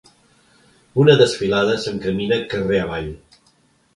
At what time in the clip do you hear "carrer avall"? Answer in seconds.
2.53-3.13